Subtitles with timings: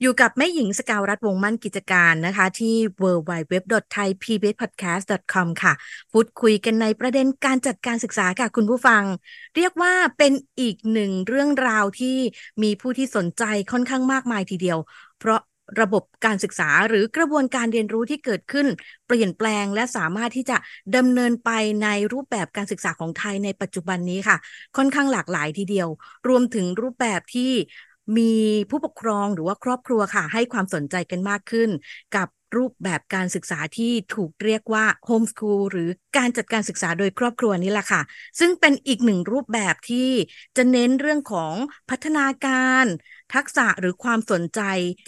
[0.00, 5.72] อยู่กับแม่หญิงสกาวรัฐวงมั่นกิจการนะคะ ที่ www.thaipbspodcast.com ค่ะ
[6.12, 9.02] พูดคุยกันในประเด็นการจัดการศึกษาค่ะคุณผู้ฟัง
[9.56, 12.16] เรียกว่าเป็นอีกหนึ่งเรื่องราวที่
[12.62, 14.78] มีผู้ที่สนใจค่อนข้างมากมายทีเดียว
[15.18, 15.40] เพราะ
[15.80, 18.66] ระบบการศึกษาหรือกระบวนการเรียนรู้ที่เกิดขึ้น
[19.06, 20.56] เปลี่ยนแปลงและสามารถที่จะ
[20.96, 21.50] ดำเนินไป
[21.82, 24.36] ในรูปแบบการศึกษาของไทยในปัจจุบันนี้ค่ะ
[24.76, 25.88] ค่อนข้างหลากหลายทีเดียว
[26.28, 27.52] รวมถึงรูปแบบที่
[28.16, 28.32] มี
[28.70, 31.70] ผู้ปกครองหรือว่าครอบครัวค่ะ ให้ความสนใจกันมากขึ้น
[32.16, 38.00] กับรูปแบบการศึกษาที่ถูกเรียกว่าโฮมสคูลหรือการจัดการศึกษาโดยครอบครัวนี่แหละค่ะ
[38.38, 40.10] ซึ่งเป็นอีกหนึ่งรูปแบบที่
[40.56, 41.54] จะเน้นเรื่องของ
[41.90, 42.86] พัฒนาการ
[43.34, 44.60] ทักษะหรือความสนใจ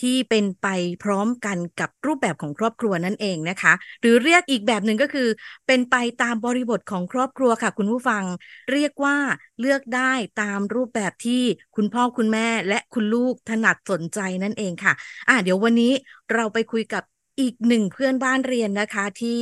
[0.02, 0.66] ที่เป็นไป
[1.02, 5.28] พร้อมกันกับรูปแบบของครอบครัวนั่นเองนะคะ หรือเรียกอีกแบบหนึ่งก็คือ
[5.66, 8.24] เป็นไปตามบริบทของครอบครัวค่ะคุณผู้ฟัง
[8.72, 9.16] เรียกว่า
[9.60, 11.42] เลือกได้ตามรูปแบบที่
[11.76, 14.92] คุณพ่อคุณแม่และคุณลูกถนัดสนใจนั่นเองค่ะ
[15.28, 15.92] อะเดี๋ยววันนี้
[16.34, 17.02] เราไปคุยกับ
[17.39, 19.41] อีกหนึ่งเพื่อนบ้านเรียนนะคะ ที่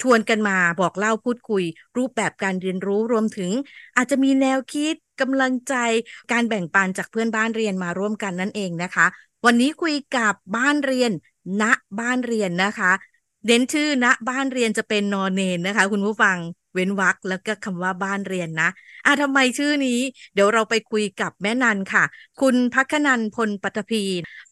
[0.00, 1.64] ชวนกันมาบอกเล่าพูดคุย
[1.96, 3.50] รูปแบบการเรียนรู้รวมถึง
[3.96, 5.74] อาจจะมีแนวคิดกำลังใจ
[6.32, 9.06] การแบ่งปันจากเพื่อนบ้านเรียนมาร่วมกันนั่นเองนะคะ
[9.46, 11.12] วันนี้คุยกับบ้านเรียน
[11.60, 11.62] ณ
[12.00, 12.92] บ้านเรียนนะคะ
[13.46, 16.38] เน้นชื่อณบ้านเรียนจะเป็นนอนเนนนะคะ คุณผู้ฟัง
[16.74, 18.68] เว้นวรรคแล้วก็คำว่าบ้านเรียนนะ
[19.04, 19.98] อะทำไมชื่อนี้
[20.34, 22.04] เดี๋ยวเราไปคุยกับแม่นันค่ะ
[22.40, 24.04] คุณพักนันพลปัตภี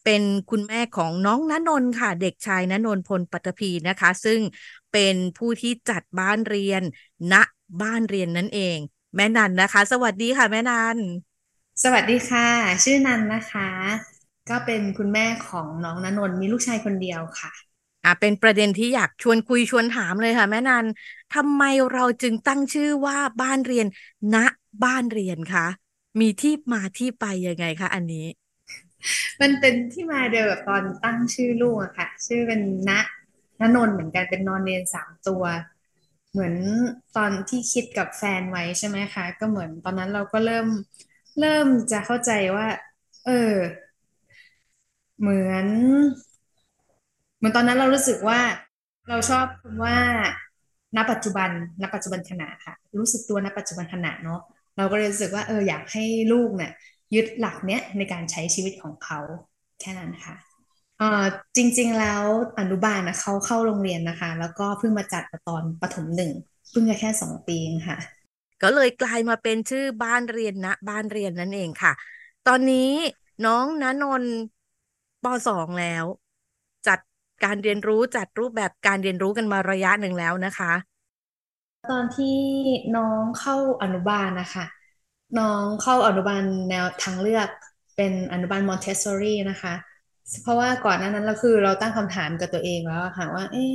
[0.05, 4.41] เป็นคุณแม่ของน้องณนนท์ค่ะ เด็กชายณนนท์พลปัตภีนะคะ ซึ่ง
[4.93, 6.83] เป็นผู้ที่จัดบ้านเรียน
[7.33, 7.35] ณ
[7.83, 8.79] บ้านเรียนนั่นเอง
[9.17, 10.99] แม่นันนะคะ สวัสดีค่ะ แม่นัน
[11.83, 12.47] สวัสดีค่ะ
[12.85, 13.69] ชื่อนันนะคะ
[14.51, 17.68] ก็เป็นคุณแม่ของน้องณนนท์มีลูกชายคนเดียวค่ะ
[18.05, 20.87] อะเป็นประเด็นที่อยากชวนคุยชวนถามเลยค่ะ แม่นัน
[21.35, 23.87] ทำไมเราจึงตั้งชื่อว่าบ้านเรียน
[24.35, 24.37] ณ
[24.85, 25.67] บ้านเรียนคะ
[26.21, 28.27] มีที่มาที่ไปยังไงคะอันนี้
[29.41, 32.91] มันเป็นที่มาเดียวกับตอนตั้งชื่อลูกอะค่ะ ชื่อเป็นณ
[33.61, 35.45] ณนนเหมือนกันเป็นนอนเรียนสามตัว
[36.33, 36.55] เหมือน
[37.17, 40.67] ตอนที่คิดกับแฟนไว้ใช่ไหมคะก็เหมือนตอนนั้นเราก็เริ่ม
[41.41, 42.67] เริ่มจะเข้าใจว่า
[43.27, 43.55] เออ
[45.19, 45.67] เหมือน
[47.39, 48.41] เหมือนตอนนั้นเรารู้สึกว่า
[49.09, 49.97] เราชอบคำว่า
[50.97, 51.51] ณปัจจุบัน
[51.83, 54.41] ณปัจจุบันขณะค่ะ รู้สึกตัวณปัจจุบันขณะเนาะ
[54.77, 56.73] เราก็เลยรู้สึกว่าเอออยากให้ลูกเนี่ย
[57.15, 59.19] ยึดหลักเนี้ยในการใช้ชีวิตของเขา
[59.81, 60.37] แค่นั้นค่ะ
[60.99, 61.25] เอ่อ
[61.57, 62.25] จริง ๆ แล้ว
[62.59, 66.33] อนุบาลนะเขาเข้าโรงเรียนนะคะ แล้วก็เพิ่งมาจัดตอนประถมหนึ่ง
[66.71, 67.99] เพิ่งจะแค่สองปีเองค่ะ
[68.63, 71.93] ก็เลยกลายมาเป็นชื่อบ้านเรียนณบ้านเรียนนั่นเองค่ะ
[72.45, 72.91] ตอนนี้
[73.47, 74.33] น้องณนนท์
[75.23, 76.05] ปสองแล้ว
[77.45, 80.73] การเรียนรู้จัดรูปแบบการเรียนรู้กันมาระยะหนึ่งแล้วนะคะ
[81.91, 82.27] ตอนที่
[82.97, 84.65] น้องเข้าอนุบาลนะคะ
[85.39, 87.49] น้องเข้าอนุบาลแนวทางเลือก
[87.97, 89.75] เป็นอนุบาลมอนเทสซอรี่นะคะ
[90.43, 93.75] เพราะว่าก่อนหน้านั้นเราคือเราตั้งคำถามกับตัวเองแล้วค่ะว่า เอ๊ะ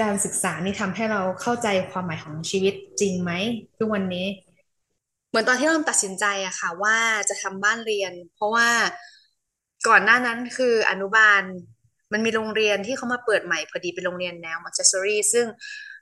[0.00, 3.32] การศึกษานี่ทำให้เราเข้าใจความหมายของชีวิตจริงไหม
[3.78, 4.26] ทุกวันนี้
[5.28, 6.98] เหมือนตอนที่เริ่มตัดสินใจอะค่ะ ว่า
[7.28, 8.68] จะทำบ้านเรียน เพราะว่า
[9.88, 11.42] ก่อนหน้านั้นคืออนุบาล
[12.12, 15.46] มันมีโรงเรียนที่เขามาเปิดใหม่พอดีเป็นโรงเรียนแนวมอนเทสซอรี่ซึ่ง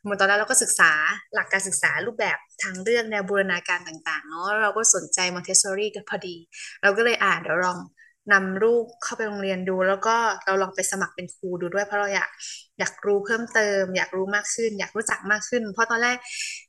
[0.02, 0.92] เหมือนตอนนั้นเราก็ศึกษา
[1.34, 6.36] หลักการศึกษารูปแบบทางเลือกแนวบูรณาการต่างๆเนาะเราก็สนใจมอนเทสซอรี่กันพอดี
[6.82, 7.78] เราก็เลยอ่านเดี๋ยวลอง
[8.32, 12.30] นำลูกเข้าไปโรงเรียนดู แล้วก็เราลองไปสมัครเป็นครูดูด้วยเพราะเราอยาก
[12.78, 16.16] อยากรู้เพิ่มเติม อยากรู้มากขึ้น อยากรู้จักมากขึ้น เพราะตอนแรก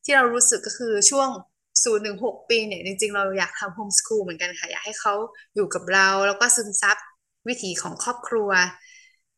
[0.03, 1.29] ที่เรารู้สึกก็คือช่วง
[1.83, 5.13] ศูนย์ถึงหกปีเนี่ยจริงๆ เราอยากทำ homeschool เหมือนกันค่ะ อยากให้เขา
[5.55, 6.97] อยู่กับเรา แล้วก็ซึมซับ
[7.47, 8.49] วิถีของครอบครัว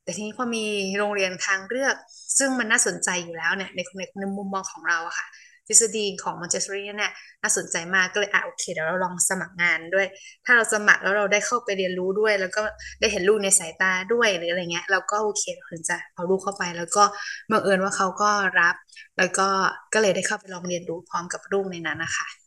[0.03, 0.63] แต่ทีนี้พอมี
[0.97, 1.95] โรงเรียนทางเลือก
[2.38, 3.79] ซึ่งมันน่าสนใจอยู่แล้วเนี่ยใน
[4.19, 5.27] ในมุมมองของเราอะค่ะ
[5.67, 7.11] ทฤษฎีของมอนเทสซอรี่เนี่ย
[7.41, 10.07] น่าสนใจมากก็เลยอะโอเคเดี๋ยวเราลองสมัครงานด้วย
[10.45, 12.61] ถ้าเราสมัครแล้วเราได้เข้าไปเรียนรู้ด้วย แล้วก็
[13.00, 17.03] ได้เห็นลูกในสายตาด้วยหรืออะไรเงี้ยเราก็โอเคเราถึงจะเอาลูกเข้าไป แล้วก็
[17.51, 18.29] บังเอิญว่าเขาก็
[18.59, 18.75] รับ
[19.17, 19.47] แล้วก็
[19.94, 22.43] ก็เลยได้เข้าไปลองเรียนรู้พร้อมกับลูกในนั้นนะคะ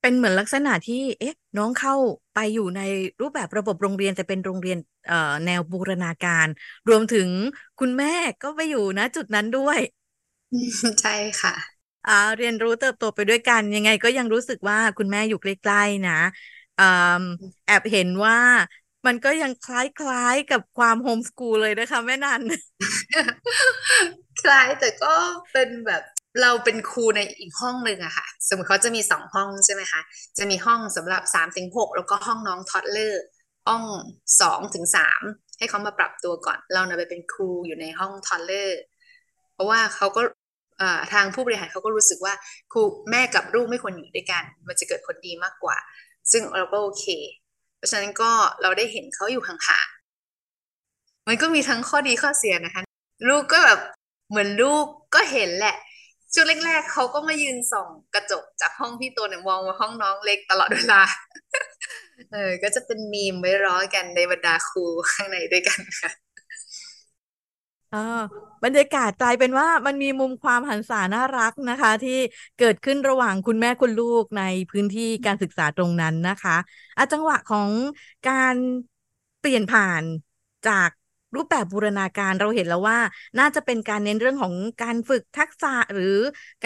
[0.00, 1.94] เป็นเหมือนลักษณะที่ เอ๊ะ น้องเข้า
[2.34, 2.80] ไปอยู่ใน
[3.20, 6.46] รูปแบบระบบโรงเรียนแต่เป็นโรงเรียนเอ่อแนวบูรณาการ
[6.88, 7.28] รวมถึง
[7.78, 9.78] คุณแม่ก็ไปอยู่นะจุดนั้นด้วย
[11.00, 11.10] ใช่
[11.40, 11.54] ค่ะ
[12.04, 16.12] อ่าเรียนรู้เติบโตไปด้วยกัน ยังไงก็ยังรู้สึกว่าคุณแม่อยู่ใกล้ๆนะ
[16.78, 16.84] อ่า
[17.66, 18.36] แอบเห็นว่า
[19.06, 19.64] มันก็ยังค
[20.06, 22.42] ล้ายๆกับความโฮมสกูลเลยนะคะแม่นัน
[24.40, 25.14] คล้ายแต่ก็
[25.52, 26.02] เป็นแบบ
[26.42, 30.00] เราเป็นครูในอีกห้องหนึ่งอะค่ะ สมมติเขาจะมีสองห้องใช่ไหมคะ
[30.38, 33.24] จะมีห้องสำหรับสามถึงหกแล้วก็ห้องน้องทอดเลอร์
[33.68, 33.82] ห้อง
[34.40, 35.22] สองถึงสาม
[35.58, 38.80] ให้เขามาปรับตัวก่อน เราเนะไปเป็นครูอยู่ในห้องทอดเลอร์
[39.54, 40.22] เพราะว่าเขาก็
[41.12, 42.34] ทางผู้บริหารเขาก็รู้สึกว่า
[42.72, 45.76] ครูแม่กับลูกไม่ควรอยู่ด้วยกัน มันจะเกิดผลดีมากกว่า
[46.32, 47.06] ซึ่งเราก็โอเค
[47.76, 48.30] เพราะฉะนั้นก็
[48.62, 52.82] เราได้เห็นเขาอยู่ห่างๆมันก็มีทั้งข้อดีข้อเสียนะคะ
[53.28, 53.80] ลูกก็แบบ
[54.28, 54.84] เหมือนลูก
[55.14, 55.76] ก็เห็นแหละ
[56.34, 61.00] ช่วงแรกๆเขาก็มายืนส่องกระจกจากห้องพี่ตัวเนี่ยมองมาห้องน้องเล็กตลอดเวลา
[62.32, 66.10] เออ ก็จะเป็นมีมไว้ร้อยกันในบรรดาครูข้างในด้วยกันค่ะ
[67.92, 67.98] อ่า
[68.64, 72.12] บรรยากาศกลายเป็นว่ามันมีมุมความหันษาน่ารักนะคะ ที่
[72.56, 76.56] เกิดขึ้นระหว่างคุณแม่คุณลูกในพื้นที่การศึกษาตรงนั้นนะคะ
[76.96, 77.70] อาจังหวะของ
[78.24, 78.56] การ
[79.38, 80.04] เปลี่ยนผ่าน
[80.64, 80.90] จาก
[81.36, 82.98] รูปแบบบูรณาการเราเห็นแล้วว่า
[83.38, 86.16] น่าจะเป็นการเน้นเรื่องของการฝึกทักษะหรือ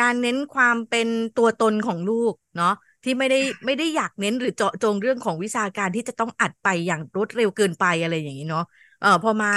[0.01, 2.69] การเน้นความเป็นตัวตนของลูกเนาะ
[3.05, 8.63] ที่ไม่ได้ไม่ได้อยากเน้นหรือเจาะจงเรื่องของวิชาการที่จะต้องอัดไปอย่างรวดเร็วเกินไปอะไรอย่างนี้เนาะ
[9.01, 9.49] เออพอมา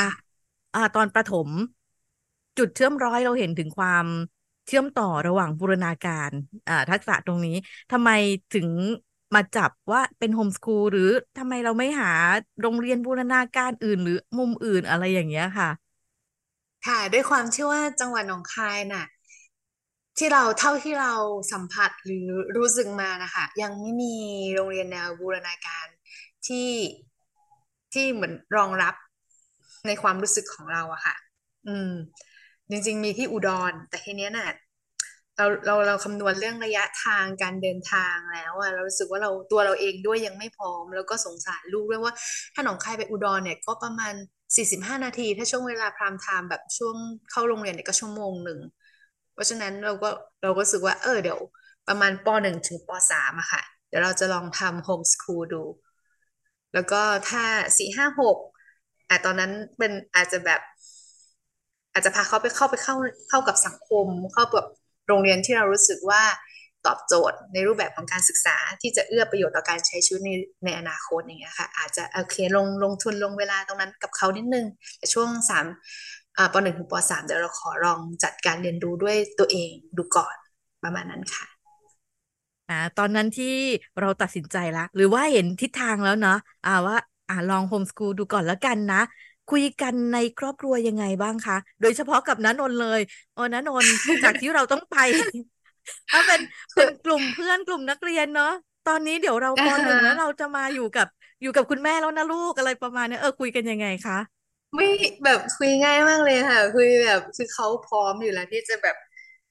[0.74, 1.50] อ่าตอนประถม
[2.58, 4.06] จุดเชื่อมร้อยเราเห็นถึงความ
[4.68, 6.32] เชื่อมต่อระหว่างบูรณาการ
[6.68, 7.56] อ่าทักษะตรงนี้
[7.92, 8.10] ทำไม
[8.52, 8.68] ถึง
[9.34, 12.12] มาจับว่าเป็นโฮมสคูลหรือทำไมเราไม่หา
[12.62, 15.70] โรงเรียนบูรณาการอื่น หรือมุมอื่นอะไรอย่างเงี้ยค่ะ
[16.86, 19.06] ค่ะ ด้วยความที่ว่าจังหวัดหนองคายน่ะ
[20.18, 21.14] ที่เราเท่าที่เรา
[21.52, 22.28] สัมผัสหรือ
[22.58, 24.16] รู้สึกมานะคะ ยังไม่มี
[24.54, 25.88] โรงเรียนแนวบูรณาการ
[26.48, 26.70] ที่
[27.94, 28.96] ที่เหมือนรองรับ
[29.88, 31.16] ในความรู้สึกของเราอะค่ะ
[31.68, 31.92] อืม
[32.70, 34.48] จริง ๆ มีที่อุดร แต่ทีเนี้ยน่ะ
[35.38, 42.14] เราเราเราคำนวณเรื่องระยะทางการเดินทางแล้วอะเรารู้สึกว่าเราตัวเราเองด้วยยังไม่พร้อม แล้วก็สงสารลูกด้วยว่า
[42.54, 44.14] ถ้าหนองคายไปอุดรเนี่ยก็ประมาณ
[44.56, 46.96] สี่สิบห้านาที ถ้าช่วงเวลาพรามไทม์แบบช่วง
[47.32, 48.60] เข้าโรงเรียนเนี่ยก็ชั่วโมงหนึ่ง
[49.34, 50.10] เพราะฉะนั้นเราก็
[50.44, 51.40] เราก็รู้สึกว่าเออเดี๋ยว
[51.88, 55.64] ประมาณปหนึ่งถึงปสามอะค่ะ เดี๋ยวเราจะลองทำโฮมสคูลดู
[56.74, 57.44] แล้วก็ถ้า
[57.78, 58.38] สี่ห้าหก
[59.10, 60.62] อะตอนนั้นเป็นอาจจะแบบ
[61.94, 62.96] อาจจะพาเขาไปเข้าไปเข้า
[63.30, 64.68] เข้ากับสังคมเข้าแบบ
[65.08, 66.24] โรงเรียนที่เรารู้สึกว่า
[66.86, 70.32] ตอบโจทย์ในรูปแบบของการศึกษาที่จะเอื้อประโยชน์ต่อการใช้ชีวิตใน
[70.66, 74.66] ในอนาคตอย่างเงี้ยค่ะ อาจจะโอเคลงลงทุนลงเวลาตรงนั้นกับเขานิดนึง
[74.98, 75.66] แต่ช่วงสาม
[76.54, 80.36] ปหนึ่งถึงปสามเดี๋ยวเราขอลองจัดการเรียนรู้ด้วยตัวเองดูก่อน
[80.84, 81.46] ประมาณนั้นค่ะ
[82.68, 83.46] อ่าตอนนั้นที่
[84.00, 86.34] เราตัดสินใจละหรือว่าเห็นทิศทางแล้วเนาะ
[86.66, 86.96] อ่าว่า
[87.28, 88.98] อ่าลองโฮมสกูลดูก่อนแล้วกันนะ
[89.52, 93.00] คุยกันในครอบครัวยังไงบ้างคะ โดยเฉพาะกับน้านนเลย
[93.34, 93.86] โอ้น้านน
[94.24, 94.98] จากที่เราต้องไป
[96.12, 96.42] ถ้าเป็น
[96.76, 98.52] เป็นกลุ่มเพื่อนกลุ่มนักเรียนเนาะ
[98.88, 101.08] ตอนนี้เดี๋ยวเราปหนึ่งแล้วเราจะมาอยู่กับ
[101.42, 104.18] อยู่กับคุณแม่แล้วนะลูกอะไรประมาณนี้เออคุยกันยังไงคะ
[104.76, 104.88] ไม่
[105.24, 108.96] แบบคุยง่ายมากเลยค่ะ คุยแบบคือเขาพร้อมอยู่แล้วที่จะแบบ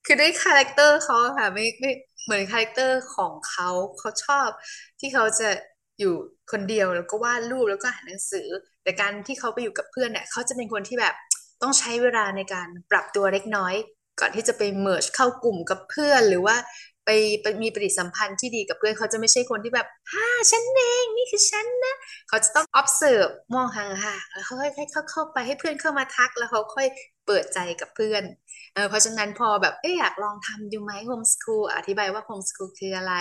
[0.04, 1.90] คือด้วย character เขาค่ะไม่ไม่
[2.24, 3.68] เหมือน character ของเขา
[3.98, 4.48] เขาชอบ
[5.00, 5.48] ที่เขาจะ
[6.00, 6.14] อยู่
[6.52, 8.48] คนเดียวแล้วก็วาดรูปแล้วก็อ่านหนังสือ
[8.82, 11.14] แต่การที่เขาไปอยู่กับเพื่อนเนี่ยเขาจะเป็นคนที่แบบ
[11.62, 13.74] ต้องใช้เวลาในการปรับตัวเล็กน้อย
[14.20, 16.56] ก่อนที่จะไป merge เข้ากลุ่มกับเพื่อนหรือว่า
[17.06, 17.10] ไป
[17.42, 21.94] ไปมีปฏิสัมพันธ์ที่ดีกับเพื่อนเขาจะไม่ใช่คนที่แบบฮ่าฉันเองนี่คือฉันนะ
[22.28, 26.86] เขาจะต้อง observe มองห่างๆแล้วเขาค่อยๆเข้าเข้าไปให้เพื่อนเข้ามาทักแล้วเขาค่อย
[27.26, 28.22] เปิดใจกับเพื่อน
[28.74, 33.14] เออเพราะฉะนั้นพอแบบเอ๊อยากลองทำดูไหมโฮมสคูลอธิบายว่าโฮมสคูลคืออะไร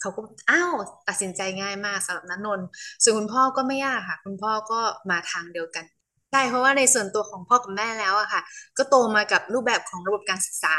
[0.00, 0.72] เขาก็อ้าว
[1.08, 2.60] ตัดสินใจง่ายมากสำหรับนันนน
[3.02, 5.84] ส่วนคุณพ่อก็ไม่ยากค่ะ คุณพ่อก็มาทางเดียวกัน
[6.30, 8.40] ใช่เพราะว่าในส่วนตัวของพ่อกับแม่แล้วอะค่ะ
[8.78, 10.76] ก็โตมากับรูปแบบของระบบการศึกษา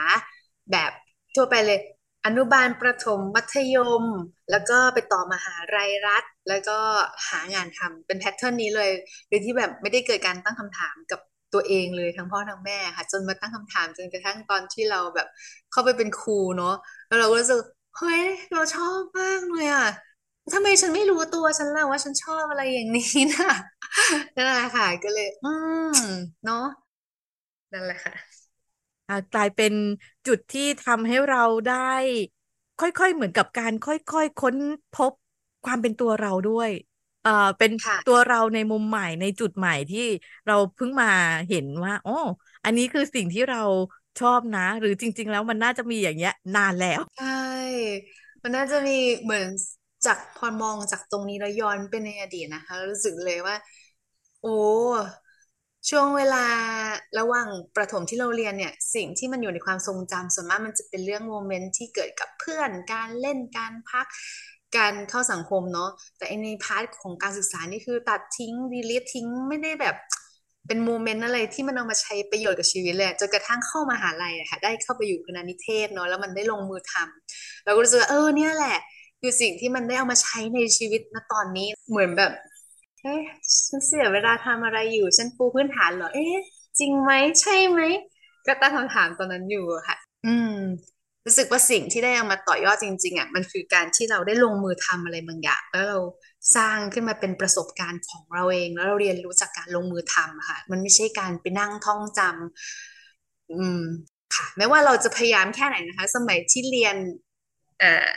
[0.72, 0.92] แบบ
[1.36, 1.80] ทั่วไปเลย
[2.26, 4.04] อนุบาลประถมมัธยม
[4.52, 6.78] แล้วก็ไปต่อมหาลัยรัฐ แล้วก็
[7.30, 8.92] หางานทำเป็นแพทเทิร์นนี้เลย
[9.28, 11.20] โดยที่แบบไม่ได้เกิดการตั้งคำถามกับ
[11.54, 15.28] ตัวเองเลยทั้งพ่อทั้งแม่ค่ะ จนมาตั้งคำถามจนกระทั่งตอนที่เราแบบ
[15.72, 16.76] เข้าไปเป็นครูเนาะ
[17.08, 17.60] แล้วเราก็รู้สึก
[17.98, 19.86] เฮ้ยเราชอบมากเลยอะ
[20.54, 23.04] ทำไมฉันไม่รู้ตัวฉันล่ะว่าฉันชอบอะไรอย่างนี้
[23.34, 23.52] นะ
[24.36, 25.48] นั่นแหละค่ะก็เลย อื
[25.88, 25.92] ม
[26.44, 26.66] เนาะ
[27.74, 28.45] นั่นแหละค่ะ
[29.34, 29.74] กลายเป็น
[30.28, 31.76] จุดที่ทำให้เราได้
[32.80, 34.56] ค่อย ๆ เหมือนกับการค่อย ๆ ค้น
[34.94, 35.14] พบ
[35.66, 36.70] ความเป็นตัวเราด้วย
[37.24, 37.72] เอ่อเป็น
[38.06, 40.08] ตัวเราในมุมใหม่ในจุดใหม่ที่
[40.48, 41.12] เราเพิ่งมา
[41.50, 42.14] เห็นว่าอ๋อ
[42.66, 43.64] อันนี้คือสิ่งที่เรา
[44.20, 47.96] ชอบนะ หรือจริง ๆ แล้วมันน่าจะมีอย่างเงี้ย นานแล้ว ใช่
[48.44, 48.92] มันน่าจะมี
[49.24, 49.48] เหมือน
[50.06, 53.56] จากพอมองจากตรงนี้แล้วย้อนเป็นในอดีตนะคะ รู้สึกเลยว่า
[54.42, 54.48] โอ้
[55.90, 56.46] ช่วงเวลา
[57.20, 64.06] ระหว่างประถมที่เราเรียนเนี่ย สิ่งที่มันอยู่ในความทรงจำส่วนมากมันจะเป็นเรื่อง moment ที่เกิดกับเพื่อนการเล่นการพัก
[64.78, 69.96] การเข้าสังคมเนาะแต่ใน part ของการศึกษานี่คือตัดทิ้ง delete ทิ้งไม่ได้แบบ
[70.68, 78.78] เป็น moment อะไรที่มันเอามาใช้ประโยชน์กับชีวิตเลยจนกระทั่งเข้ามหาลัยอะค่ะได้เข้าไปอยู่คณะนิเทศเนาะแล้วมันได้ลงมือทำเราก็รู้สึกว่าเออเนี่ยแหละ
[79.22, 82.32] คือสิ่งที่มันได้เอามาใช้ในชีวิตณตอนนี้เหมือนแบบ
[83.06, 83.24] เอ๊ะ
[83.68, 86.36] ฉันเสียเวลาทำอะไรอยู่ ฉันปูพื้นฐานเหรอ เอ๊ะ
[86.80, 87.80] จริงไหมใช่ไหม
[88.48, 90.58] ก็ตั้งคำถามตอนนั้นอยู่ค่ะ อืม
[91.26, 96.00] รู้สึกว่าสิ่งที่ได้เอามาต่อยอดจริง ๆอะมันคือการที่เราได้ลงมือทำอะไรบางอย่างแล้วเรา
[96.56, 103.82] สร้างขึ้นมาเป็นประสบการณ์ของเราเอง แล้วเราเรียนรู้จากการลงมือทำค่ะ มันไม่ใช่การไปนั่งท่องจำอืม
[104.36, 106.96] ค่ะไม่ว่าเราจะพยายามแค่ไหนนะคะ สมัยที่เรียน
[107.80, 108.12] เอ่อ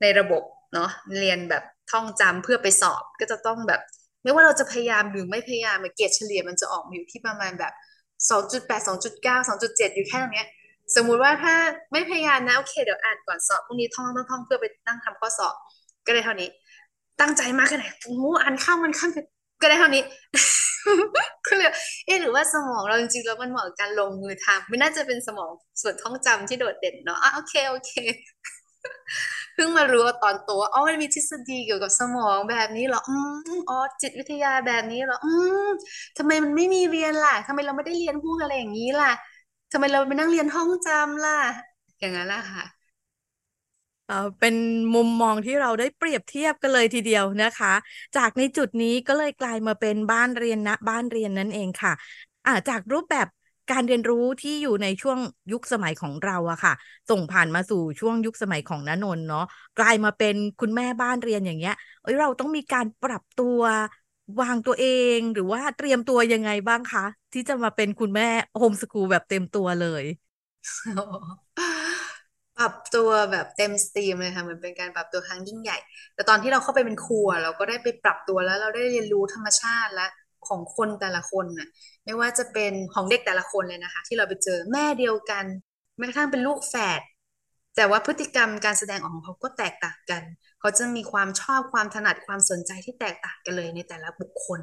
[0.00, 0.42] ในระบบ
[0.74, 0.90] เนาะ
[1.20, 3.80] เรียนแบบท่องจำเพื่อไปสอบก็จะต้องแบบ
[4.26, 7.72] ไม่ว่าเราจะพยายามหรือไม่พยายามเกรดเฉลี่ยมันจะออกมาอยู่ที่ประมาณแบบ
[8.30, 10.48] สองจุดแปดสองจุดเก้าสองจุดเจ็ดอยู่แค่ตรงเนี้ย
[10.96, 11.54] สมมุติว่าถ้า
[11.92, 15.54] ไม่พยายามนะโอเคเดี๋ยวอ่านก่อนสอบพรุ่งนี้ท่องท่องท่องเพื่อไปนั่งทำข้อสอบ
[16.06, 16.48] ก็ได้เท่านี้
[17.20, 19.10] ตั้งใจมากแค่ไหนโอ้อ่านข้ามมันข้าม
[19.62, 20.02] ก็ได้เท่านี้
[21.46, 21.70] ก็เลย
[22.06, 25.50] เอ๊ะหรือว่าสมองเราจริงๆแล้วมันเหมาะกับการลงมือทำไม่น่าจะเป็นสมอง
[25.82, 27.90] ส่วนท่องจำที่โดดเด่นเนาะอะโอเคโอเค
[29.54, 33.12] เพิ่งมารู้ตอนโตอ๋อมันมีทฤษฎีเกี่ยวกับสมองแบบนี้เหรออื
[33.50, 35.28] มอ๋อจิตวิทยาแบบนี้เหรออื
[35.58, 35.66] ม
[36.16, 39.08] ทำไมมันไม่มีเรียนล่ะทำไมเราไม่ได้เรียนพวกอะไรอย่างนี้ล่ะ
[39.72, 41.32] ทำไมเราไปนั่งเรียนห้องจำล่ะ
[42.00, 42.86] อย่างนั้นล่ะค่ะ
[44.06, 44.54] เออเป็น
[44.94, 47.72] มุมมองที่เราได้เปรียบเทียบกันเลยทีเดียวนะคะ
[48.16, 51.92] จากในจุดนี้ก็เลยกลายมาเป็นบ้านเรียนณบ้านเรียนนั่นเองค่ะ
[52.46, 53.26] อ่าจากรูปแบบ
[53.70, 55.18] การเรียนรู้ที่อยู่ในช่วง
[55.52, 56.72] ยุคสมัยของเราอะค่ะ
[57.10, 59.44] ส่งผ่านมาสู่ช่วงยุคสมัยของณนน์เนาะ
[59.76, 63.60] กลายมาเป็นคุณแม่บ้านเรียนอย่างเงี้ยเอ้ยเราต้องมีการปรับตัว
[64.40, 70.04] วางตัวเองหรือว่าเตรียมตัวยังไงบ้างคะ ที่จะมาเป็นคุณแม่โฮมสกูลแบบเต็มตัวเลย
[72.56, 75.76] ปรับตัวแบบเต็มสตรีมเลยค่ะเหมือนเป็นการปรับตัวครั้งยิ่งใหญ่
[76.14, 80.06] แต่ตอนที่เราเข้าไปเป็นครูอะเราก็ได้ไปปรับตัวแล้วเราได้เรียนรู้ธรรมชาติและ
[80.48, 81.68] ของคนแต่ละคนน่ะ
[82.04, 85.44] ไม่ว่าจะเป็นของเด็กแต่ละคนเลยนะคะ ที่เราไปเจอแม่เดียวกัน
[85.96, 87.00] แม้กระทั่งเป็นลูกแฝด
[87.76, 90.22] แต่ว่าพฤติกรรมการแสดงออกของเขาก็แตกต่างกัน
[90.60, 94.60] เขาจะมีความชอบความถนัดความสนใจที่แตกต่างกันเลยในแต่ละบุคคล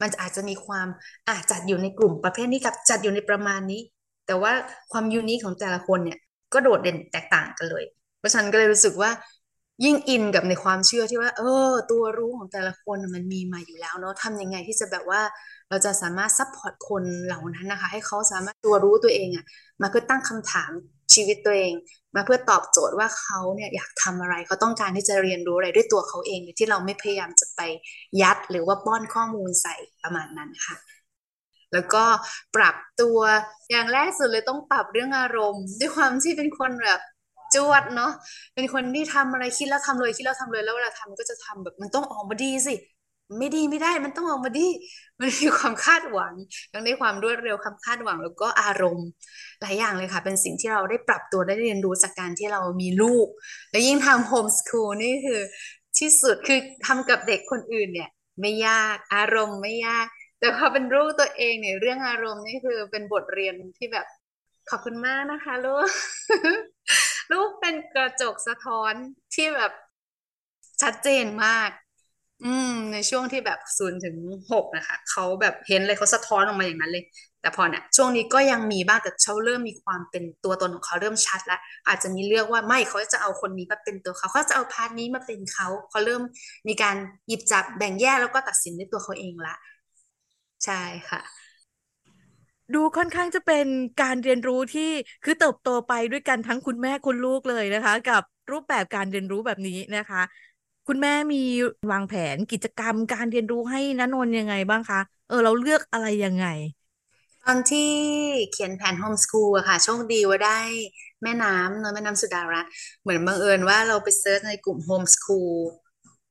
[0.00, 0.88] มันอาจจะมีความ
[1.28, 3.80] อาจจัดอยู่ในกลุ่มประเภทนี้กับจัดอยู่ในประมาณนี้
[4.26, 4.52] แต่ว่า
[4.92, 6.18] ความ unique ของแต่ละคนเนี่ย
[6.52, 7.84] ก็โดดเด่นแตกต่างกันเลย
[8.18, 9.10] เพราะฉันก็เลยรู้สึกว่า
[9.84, 15.20] ยิ่งอินกับในความเชื่อที่ว่า เออ ตัวรู้ของแต่ละคนมันมีมาอยู่แล้วเนาะทำยังไงที่จะแบบว่า
[15.68, 19.44] เราจะสามารถ support คนเหล่านั้นนะคะ ให้เขาสามารถตัวรู้ตัวเองอะ
[19.80, 20.70] มาเพื่อตั้งคำถาม
[21.14, 21.72] ชีวิตตัวเอง
[22.14, 27.60] มาเพื่อตอบโจทย์ว่าเขาเนี่ยอยากทำอะไรเขาต้องการที่จะเรียนรู้อะไรด้วยตัวเขาเองที่เราไม่พยายามจะไป
[28.22, 30.76] ยัดหรือว่าป้อนข้อมูลใส่ประมาณนั้นค่ะ
[31.72, 32.04] แล้วก็
[32.56, 33.18] ปรับตัว
[33.70, 37.00] อย่างแรกสุดเลยต้องปรับเรื่องอารมณ์ ด้วยความที่เป็นคนแบบ
[37.54, 38.12] จวดเนาะ
[38.54, 42.74] เป็นคนที่ทำอะไรคิดแล้วทำเลยคิดแล้วทำเลยแล้วเวลาทำก็จะทำแบบมันต้องออกมาดีสิ
[43.38, 44.66] ไม่ดีไม่ได้มันต้องออกมาดี
[45.20, 46.34] มันมีความคาดหวัง
[46.72, 49.08] ทั้งในความรวดเร็วความคาดหวัง แล้วก็อารมณ์
[49.60, 53.26] หลายอย่างเลยค่ะ เป็นสิ่งที่เราได้ปรับตัวได้เรียนรู้จากการที่เรามีลูก
[53.70, 55.40] แล้วยิ่งทำโฮมสคูลนี่คือ
[55.98, 60.06] ที่สุดคือทำกับเด็กคนอื่นเนี่ย ไม่ยากอารมณ์ไม่ยาก
[60.40, 64.06] แต่พอเป็นลูกตัวเองเนี่ยเรื่องอารมณ์นี่คือเป็นบทเรียนที่แบบ
[64.70, 65.88] ขอบคุณมากนะคะลูก
[67.32, 68.94] ลูกเป็นกระจกสะท้อน
[69.34, 69.72] ที่แบบ
[70.82, 71.70] ชัดเจนมาก
[72.44, 74.16] อืม ในช่วงที่แบบศูนย์ถึง
[74.52, 77.04] หกนะคะเขาแบบเห็นเลยเขาสะท้อนออกมาอย่างนั้นเลย
[77.40, 86.22] แต่พอเนี่ยช่วงนี้ก็ยังมีบ้างแต่เขาเริ่มมีความเป็นตัวตนของเขาเริ่มชัดแล้วอาจจะมีเลือกว่าไม่เขาจะเอาคนนี้มาเป็นตัวเขาเขาจะเอา part นี้มาเป็นเขาเขาเริ่ม
[86.68, 86.96] มีการ
[87.28, 89.54] หยิบจับแบ่งแยกแล้วก็ตัดสินด้วยตัวเขาเองละ
[90.64, 90.74] ใช่
[91.10, 91.20] ค่ะ
[92.72, 93.66] ดูค่อนข้างจะเป็น
[93.98, 94.82] การเรียนรู้ที่
[95.22, 100.22] คือเติบโตไปด้วยกันทั้งคุณแม่คุณลูกเลยนะคะ กับรูปแบบการเรียนรู้แบบนี้นะคะ
[100.86, 101.36] คุณแม่มี
[101.92, 106.46] วางแผนกิจกรรมการเรียนรู้ให้นนนยังไงบ้างคะเออเราเลือกอะไรยังไง
[107.44, 107.90] ตอนที่
[108.52, 110.60] เขียนแผน homeschool อะค่ะโชคดีว่าได้
[111.22, 115.54] แม่น้ำเนอะแม่น้ำสุดารัตน์เหมือนบังเอิญว่าเราไป search ในกลุ่ม homeschool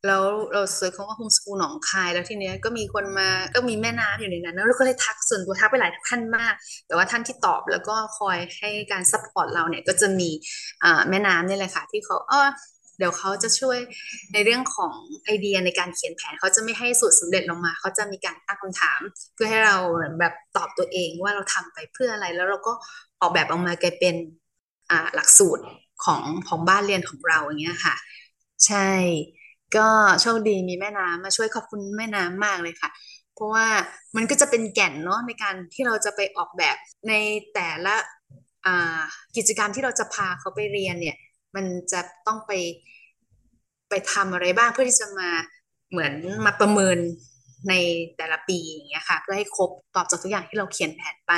[0.07, 6.53] แล้วเรา search คำว่า homeschool หนองคาย แล้วทีเนี้ยก็มีคนมาก็มีแม่น้ำอยู่ในนั้นแล้วก็เลยทักส่วนตัวทักไปหลายท่านมาก
[6.87, 10.29] แต่ว่าท่านที่ตอบแล้วก็คอยให้การ support เราเนี่ยก็จะมี
[10.83, 12.41] อ่าแม่น้ำนี่แหละค่ะ ที่เขาอ้อ
[12.97, 13.77] เดี๋ยวเขาจะช่วย
[14.33, 14.93] ในเรื่องของ
[15.25, 18.99] ไอเดียในการเขียนแผนเขาจะไม่ให้สูตรสำเร็จลงมา เขาจะมีการตั้งคำถาม
[19.35, 19.75] เพื่อให้เรา
[20.19, 22.73] แบบตอบตัวเองว่าเราทำไปเพื่ออะไร แล้วเราก็
[23.21, 24.15] ออกแบบออกมากลายเป็น
[24.91, 25.63] อ่าหลักสูตร
[26.05, 27.95] ของของบ้านเรียนของเราอย่างเงี้ยค่ะ
[28.65, 28.89] ใช่
[29.77, 29.87] ก็
[30.21, 32.89] โชคดีมีแม่น้ำมาช่วยขอบคุณแม่น้ำมากเลยค่ะ
[33.35, 33.67] เพราะว่า
[34.15, 36.75] มันก็จะเป็นแก่นเนาะในการที่เราจะไปออกแบบ
[37.07, 37.13] ใน
[37.53, 37.95] แต่ละ
[38.65, 39.01] อ่า
[39.37, 41.17] กิจกรรมที่เราจะพาเขาไปเรียนเนี่ย
[41.55, 42.51] มันจะต้องไป
[43.89, 45.29] ไปทำอะไรบ้างเพื่อที่จะมา
[45.91, 46.13] เหมือน
[46.45, 46.97] มาประเมิน
[47.69, 47.73] ใน
[48.17, 51.33] แต่ละปีอย่างเงี้ยค่ะเพื่อให้ครบตอบจากทุกอย่างที่เราเขียนแผนไป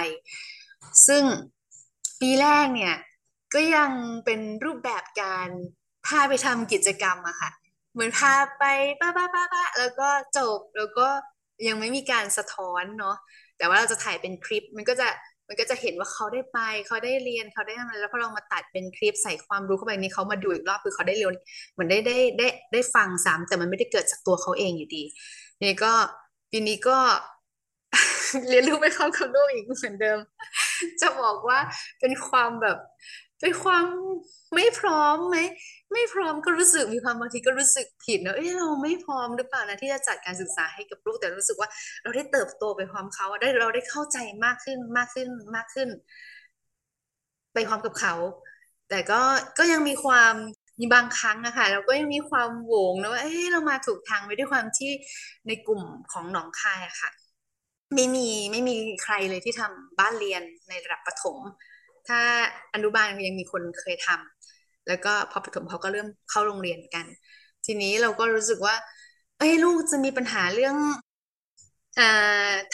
[1.07, 1.23] ซึ่ง
[2.21, 2.95] ปีแรกเนี่ย
[3.53, 3.91] ก็ยัง
[4.25, 5.49] เป็นรูปแบบการ
[6.07, 7.49] พาไปทำกิจกรรมอะค่ะ
[7.95, 8.63] เหมือนพาไป
[8.99, 11.07] ป้าป้าป้าป้าแล้วก็จบแล้วก็
[11.67, 13.15] ยังไม่มีการสะท้อนเนาะ
[13.57, 15.07] แต่ว่าเราจะถ่ายเป็นคลิปมันก็จะ
[15.47, 21.33] มันก็จะเห็นว่าเขาได้ไป เขาได้เรียนเขาได้ทำอะไรแล้วพอเรามาตัดเป็นคลิปใส่ความรู้เข้าไปนี่เขามาดูอีกรอบคือเขาได้เรียน
[21.73, 25.03] เหมือนได้ได้ได้ได้ฟังซ้ำแต่มันไม่ได้เกิดจากตัวเขาเองอยู่ดี
[25.63, 25.93] นี่ก็
[26.51, 26.97] ปีนี้ก็
[28.49, 30.19] เรียนรู้ไปพร้อมกับลูกอีกเหมือนเดิม
[31.01, 31.59] จะบอกว่า
[31.99, 32.77] เป็นความแบบ
[33.41, 33.85] เป็นความ
[34.55, 35.37] ไม่พร้อมไหม
[35.93, 41.69] ไม่พร้อมก็รู้สึกมีความบางทีก็รู้สึกผิดนะเอ้ยเราไม่พร้อมหรือเปล่านะที่จะจัดการศึกษาให้กับลูกแต่รู้สึกว่า
[42.03, 45.89] เราได้เติบโตไปพร้อมเขาได้เราได้เข้าใจมากขึ้นมากขึ้นมากขึ้น
[47.53, 48.13] ไปพร้อมกับเขา
[48.89, 49.21] แต่ก็
[49.57, 50.33] ก็ยังมีความ
[50.79, 54.91] มีบางครั้งอะค่ะเราก็ยังมีความโหวงนะว่าเอ้ยเรามาถูกทางไปด้วยความที่
[55.47, 57.11] ในกลุ่มของหนองคายอะค่ะ
[57.95, 61.37] ไม่มีไม่มีใครเลยที่ทำบ้านเรียนในระดับประถม
[62.07, 62.19] ถ้า
[62.73, 67.05] อนุบาลยังมีคนเคยทำแล้วก็พอประถมเขาก็เริ่มเข้าโรงเรียนกัน
[67.65, 68.75] ทีนี้เราก็รู้สึกว่า
[69.37, 70.75] เอ้ยลูกจะมีปัญหาเรื่อง
[71.99, 72.01] อ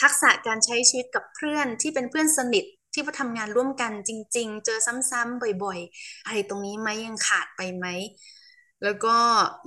[0.00, 7.86] ทักษะการใช้ชีวิตกับเพื่อนที่เป็นเพื่อนสนิทที่มาทำงานร่วมกันจริง ๆ เจอซ้ำๆบ่อย ๆ อะไรตรงนี้ไหมยังขาดไปไหม
[8.84, 9.16] แล้วก็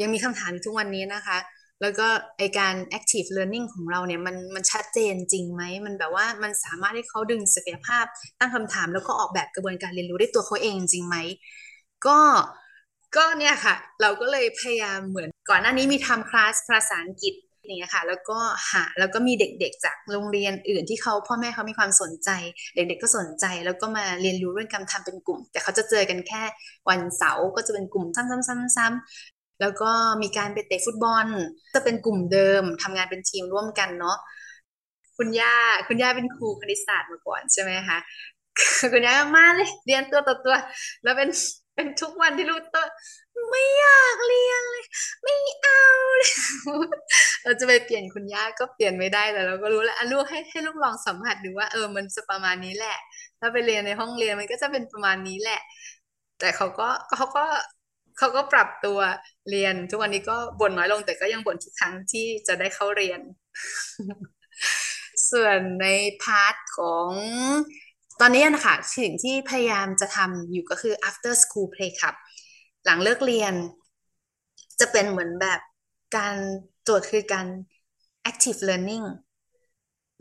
[0.01, 1.37] ยังมีคำถามทุกวันนี้นะคะ
[1.85, 8.05] แล้วก็ไอการ active learning ของเราเนี่ยมันมันชัดเจนจริงไหม มันแบบว่ามันสามารถให้เขาดึงศักยภาพ
[8.39, 11.17] ตั้งคำถาม แล้วก็ออกแบบกระบวนการเรียนรู้ได้ตัวเขาเองจริงไหม
[12.05, 12.19] ก็
[13.15, 17.33] ก็เนี่ยค่ะ เราก็เลยพยายามเหมือนก่อนหน้านี้มีทำคลาสภาษาอังกฤษ
[17.67, 18.39] เนี่ค่ะแล้วก็
[18.71, 22.29] หาแล้วก็มีเด็กๆ จากโรงเรียนอื่นที่เขาพ่อแม่เขามีความสนใจ
[22.75, 26.43] เด็กๆก็สนใจ แล้วก็มาเรียนรู้เรื่องการทำเป็นกลุ่ม แต่เขาจะเจอกันแค่
[26.89, 31.25] วันเสาร์ก็จะเป็นกลุ่มซ้ำๆๆๆ แล้วก็มีการไปเตะฟุตบอล
[31.73, 34.17] จะเป็นกลุ่มเดิมทำงานเป็นทีมร่วมกันเนาะ
[35.17, 35.55] คุณย่า
[35.87, 37.97] คุณย่าเป็นครูคณิตศาสตร์มาก่อนใช่ไหมคะ
[38.91, 40.55] คุณย่ามาเลย เรียนตัวต่อตัว
[41.03, 41.29] แล้วเป็น
[41.75, 42.85] เป็นทุกวันที่ลูกตัว
[43.49, 44.83] ไม่อยากเรียนเลย
[45.23, 45.83] ไม่เอา
[47.43, 52.97] เราจะไปเปลี่ยนคุณย่าก็เปลี่ยนไม่ได้แต่เราก็รู้แล้วลูกให้ให้ลูกลองสัมผัสดูว่าเออมันจะประมาณนี้แหละ
[53.39, 55.59] ถ้าไปเรียนในห้องเรียนมันก็จะเป็นประมาณนี้แหละ
[56.39, 57.45] แต่เขาก็เขาก็
[58.17, 58.99] เขาก็ปรับตัว
[59.49, 63.19] เรียน ทุกวันนี้ก็บ่นน้อยลงแต่ก็ยังบ่นทุกครั้งที่จะได้เข้าเรียน
[65.31, 65.87] ส่วนใน
[66.23, 67.09] part ของ
[68.21, 72.15] ตอนนี้นะคะสิ่งที่พยายามจะทำอยู่ก็คือ after school play club
[72.85, 73.53] หลังเลิกเรียน
[74.79, 75.59] จะเป็นเหมือนแบบ
[76.17, 76.35] การ
[76.83, 77.47] โจทย์คือการ
[78.29, 79.05] active learning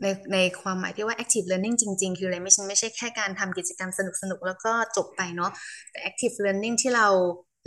[0.01, 5.51] ในในความหมายที่ว่า active learning จริง ๆ คืออะไรไม่ใช่ไม่ใช่แค่การทำกิจกรรมสนุกๆ แล้วก็จบไปเนาะ
[5.91, 7.07] แต่ active learning ที่เรา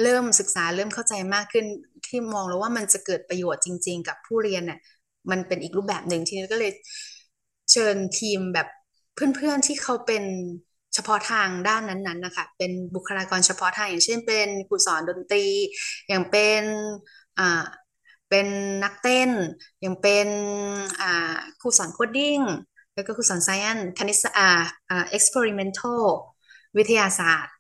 [0.02, 1.64] เริ่มศึกษาเริ่มเข้าใจมากขึ้น
[2.06, 4.78] ที่มองแล้วว่ามันจะเกิดประโยชน์จริง ๆ กับผู้เรียนเนี่ย
[5.30, 6.72] มันเป็นอีกรูปแบบหนึ่งทีนี้ก็เลย
[7.70, 8.66] เชิญทีมแบบ
[9.14, 10.24] เพื่อนๆที่เขาเป็น
[10.94, 15.46] เฉพาะทางด้านนั้นๆนะคะเป็นบุคลากรเฉพาะทางอย่างเช่น เป็นครูสอนดนตรี
[16.08, 16.62] อย่างเป็น
[17.38, 17.62] อ่า
[18.28, 18.46] เป็น
[18.84, 19.30] นักเต้น
[19.80, 20.28] อย่างเป็น
[21.00, 22.40] อ่าครูสอน coding
[22.94, 26.02] แล้วก็ครูสอน science คณิตศาสตร์อ่า experimental
[26.76, 27.54] วิทยาศาสตร์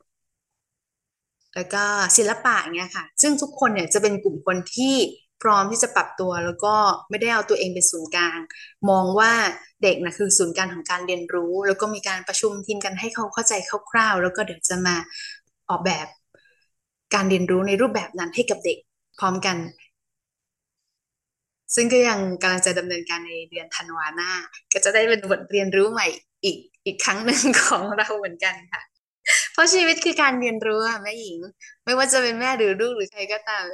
[1.54, 1.82] แล้วก็
[2.16, 4.94] ศิลปะอย่างเงี้ยค่ะ ซึ่งทุกคนเนี่ยจะเป็นกลุ่มคนที่
[5.42, 6.74] พร้อมที่จะปรับตัวแล้วก็
[7.10, 8.38] ไม่ได้เอาตัวเองเป็นศูนย์กลาง
[8.90, 9.32] มองว่า
[9.82, 13.52] เด็กนะคือศูนย์กลางของการเรียนรู้ แล้วก็มีการประชุมทีมกันให้เขาเข้าใจ
[13.90, 14.96] คร่าวๆ แล้วก็เดี๋ยวจะมา
[15.70, 16.06] ออกแบบ
[17.14, 18.78] การเรียนรู้ในรูปแบบนั้นให้กับเด็ก
[19.18, 19.56] พร้อมกัน
[21.74, 24.30] ซึ่งก็ยังกำลังจะดำเนินการในเดือนธันวาหน้า
[24.72, 26.06] ก็จะได้เป็นบทเรียนรู้ใหม่
[26.44, 26.56] อีก
[26.86, 28.82] อีกครั้งหนึ่งของเราเหมือนกันค่ะ
[29.52, 31.38] เพราะชีวิตคือการเรียนรู้อะแม่หญิง
[31.84, 33.66] ไม่ว่าจะเป็นแม่หรือลูกหรือใครก็ตาม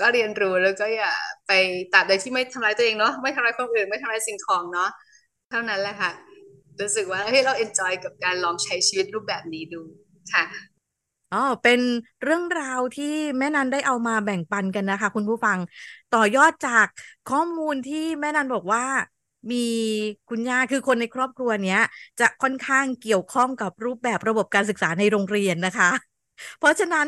[0.00, 1.12] ก็เรียนรู้แล้วก็อย่า
[1.46, 1.52] ไป
[1.94, 4.90] ตราบใดที่ไม่ทำร้ายตัวเองเนาะไม่ทำร้ายคนอื่นไม่ทำร้ายสิ่งของเนาะ
[5.50, 6.10] เท่านั้นแหละค่ะ
[6.80, 9.82] รู้สึกว่าเฮ้ยเรา enjoy กับการลองใช้ชีวิตรูปแบบนี้ดู
[10.32, 10.44] ค่ะ
[11.32, 11.80] อ๋อเป็น
[12.22, 13.04] เรื่องราวที่
[13.38, 15.58] แม่นันได้เอามาแบ่งปันกันนะคะ คุณผู้ฟัง
[16.10, 16.86] ต่อยอดจาก
[17.26, 18.84] ข้อมูลที่แม่นันบอกว่า
[19.50, 19.56] มี
[20.28, 21.78] คุณย่าคือคนในครอบครัวเนี้ย
[22.20, 25.90] จะค่อนข้างเกี่ยวข้องกับรูปแบบระบบการศึกษาในโรงเรียนนะคะ
[26.58, 27.06] เพราะฉะนั้น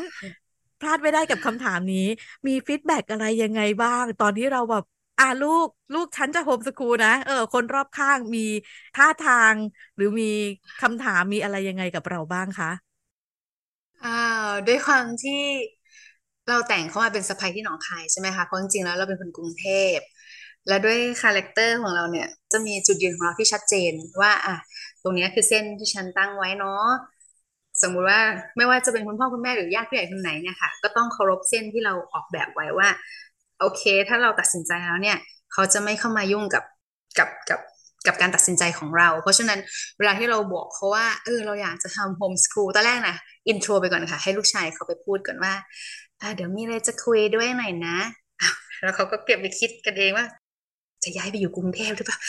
[0.79, 2.07] พลาดไม่ได้กับคำถามนี้
[2.47, 4.83] มี feedback อะไรยังไงบ้าง ตอนที่เราแบบ
[5.19, 8.39] อ่าลูกลูกฉันจะ homeschool นะ เออ คนรอบข้างมี
[8.95, 9.55] ท่าทาง
[9.95, 10.25] หรือมี
[10.81, 12.67] คำถามมีอะไรยังไงกับเราบ้างคะ
[14.03, 14.09] อ่า
[14.67, 15.41] ด้วยความที่
[16.47, 19.97] เราแต่งเข้ามาเป็นสะใภ้ที่หนองคายใช่ไหมคะเพราะจริงๆแล้วเราเป็นคนกรุงเทพ
[20.67, 24.55] และด้วย character ของเราเนี่ยจะมีจุดยืนของเราที่ชัดเจนว่า อะ
[25.03, 26.85] ตรงนี้คือเส้นที่ฉันตั้งไว้เนาะ
[27.81, 28.19] สมมุติว่า
[28.57, 32.89] ไม่ว่าจะเป็นคุณพ่อคุณแม่หรือญาติผู้ใหญ่คนไหนเนี่ยค่ะ ก็ต้องเคารพเส้นที่เราออกแบบไว้ว่า
[33.59, 35.17] โอเค ถ้าเราตัดสินใจแล้วเนี่ย
[35.53, 36.63] เขาจะไม่เข้ามายุ่งกับ
[37.19, 37.59] กับกับ
[38.07, 39.59] กับการตัดสินใจของเรา เพราะฉะนั้น
[39.97, 43.15] เวลาที่เราบอกเขาว่าเออเราอยากจะทำโฮมสคูลตอนแรกนะ
[43.47, 45.53] อินโทรไปก่อนค่ะ ให้ลูกชายเขาไปพูดก่อนว่า
[46.35, 47.97] เดี๋ยวมีอะไรจะคุยด้วยหน่อยนะ
[48.83, 50.25] แล้วเขาก็เก็บไปคิดกันเองว่า
[51.05, 52.19] จะย้ายไปอยู่กรุงเทพหรือเปล่า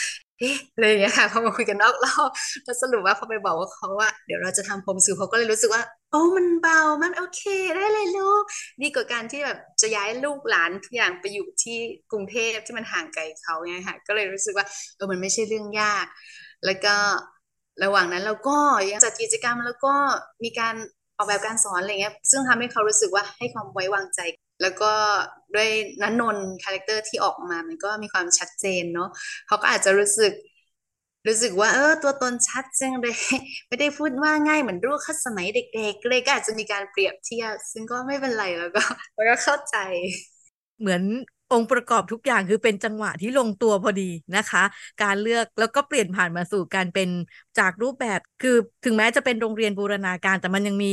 [0.41, 2.31] เอ๊ะเลยอย่างเงี้ยค่ะพอมาคุยกันนอกรอบ
[2.65, 7.43] แล้วสรุปว่าพอไปบอกว่าเขาว่าเดี๋ยวเราจะทำโฮมสคูลเขาก็เลยรู้สึกว่า โอ้มันเบามันโอเค
[7.77, 8.43] ได้เลยลูก
[8.83, 11.79] ดีกว่าการที่แบบจะย้ายลูกหลานทุกอย่างไปอยู่ที่
[12.13, 16.07] กรุงเทพที่มันห่างไกลเขาเนี่ยค่ะก็เลยรู้สึกว่าเออมันไม่ใช่เรื่องยาก
[16.65, 16.95] แล้วก็
[17.85, 18.59] ระหว่างนั้นเราก็
[18.91, 19.95] ยังจัดกิจกรรมแล้วก็
[20.45, 20.75] มีการ
[21.17, 24.21] ออกแบบการสอนอะไรเงี้ยซึ่งทำให้เขารู้สึกว่าให้ความไว้วางใจ
[24.63, 24.93] แล้วก็
[25.57, 25.69] ด้วย
[26.03, 29.09] นันนน character ที่ออกมา มันก็มีความชัดเจนเนาะ
[29.47, 30.33] เขาก็อาจจะรู้สึก
[31.27, 33.15] รู้สึกว่า เออ ตัวตนชัดจังเลย
[33.69, 38.83] ไม่ได้พูดว่าง่ายเหมือนรูปคัดสมัยเด็กๆเลยก็อาจจะมีการเปรียบเทียบซึ่งก็ไม่เป็นไรแล้วก็
[39.15, 39.77] แล้วก็เข้าใจ
[40.81, 41.03] เหมือน
[41.51, 44.03] องค์ประกอบทุกอย่างคือเป็นจังหวะที่ลงตัวพอดี
[44.37, 44.63] นะคะ
[45.03, 47.09] การเลือกแล้วก็เปลี่ยนผ่านมาสู่การเป็น
[47.59, 50.93] จากรูปแบบคือถึงแม้จะเป็นโรงเรียนบูรณาการ แต่มันยังมี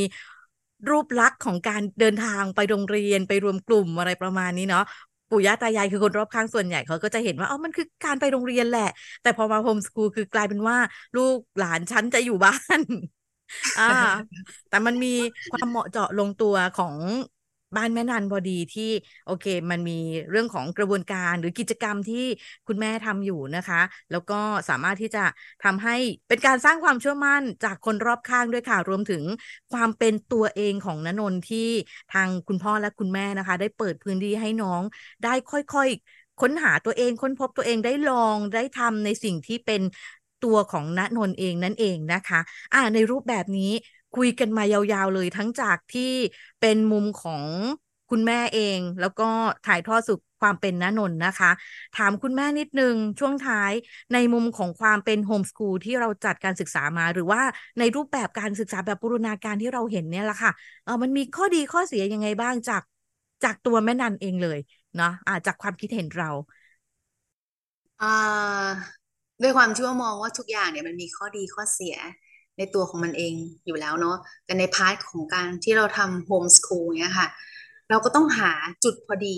[0.90, 4.84] รูปลักษณ์ของการเดินทางไปโรงเรียนไปรวมกลุ่มอะไรประมาณนี้เนาะ
[5.30, 8.90] ปู่ย่าตายายคือคนรอบข้างส่วนใหญ่เขาก็จะเห็นว่าอ๋อมันคือการไปโรงเรียนแหละ
[9.22, 10.78] แต่พอมาโฮมสกูลคือกลายเป็นว่า
[11.16, 12.82] ลูกหลานฉันจะอยู่บ้าน
[13.76, 13.84] อ่า
[14.68, 15.08] แต่มันมี
[15.50, 16.96] ความเหมาะเจาะลงตัวของ
[17.76, 18.90] บ้านแม่นันพอดีที่
[19.26, 22.26] โอเค มันมีเรื่องของกระบวนการหรือกิจกรรมที่
[22.68, 23.82] คุณแม่ทำอยู่นะคะ
[24.12, 25.24] แล้วก็สามารถที่จะ
[25.64, 25.96] ทำให้
[26.28, 29.24] เป็นการสร้างความเชื่อมั่นจากคนรอบข้างด้วยค่ะ รวมถึง
[29.74, 31.70] ความเป็นตัวเองของนนนที่
[32.14, 34.82] ทางคุณพ่อและคุณแม่นะคะ ได้เปิดพื้นที่ให้น้อง
[35.24, 39.82] ได้ค่อยๆ ค้นหาตัวเองค้นพบตัวเองได้ลองได้ทำในสิ่งที่เป็น
[40.44, 42.40] ตัวของณนนเองนั่นเองนะคะ
[42.74, 43.72] อ่า ในรูปแบบนี้
[44.14, 46.12] คุยกันมายาวๆเลยทั้งจากที่
[46.60, 47.44] เป็นมุมของ
[48.10, 49.24] คุณแม่เอง แล้วก็
[49.68, 51.52] ถ่ายทอดสู่ความเป็นน้านนนะคะ
[51.98, 53.72] ถามคุณแม่นิดนึงช่วงท้าย
[54.14, 57.42] ในมุมของความเป็น homeschool ที่เราจัดการศึกษามา หรือว่า
[57.80, 60.52] ในรูปแบบการศึกษาแบบบูรณาการที่เราเห็นเนี่ยแหละค่ะ
[60.84, 62.84] เออมันมีข้อดีข้อเสียยังไงบ้างจาก
[63.44, 64.60] จากตัวแม่นันเองเลย
[64.98, 66.30] เนาะอ่าจากความคิดเห็นเรา
[68.02, 68.74] อ่า
[69.42, 71.96] ด้วยความที่ว่ามองว่าทุกอย่างเนี่ยมันมีข้อดีข้อเสีย
[72.58, 73.34] ในตัวของมันเอง
[73.66, 77.28] อยู่แล้วเนาะแต่ใน part ของการที่เราทำ homeschool เนี่ยค่ะ
[77.90, 78.52] เราก็ต้องหา
[78.84, 79.38] จุดพอดี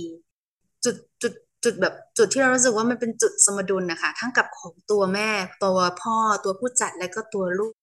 [0.85, 5.29] จุดจุดจุดแบบจุดที่เรารู้สึกว่ามันเป็นจุดสมดุลนะคะทั้งกับของตัวแม่
[5.63, 7.73] ตัวพ่อตัวผู้จัดและก็ตัวลูก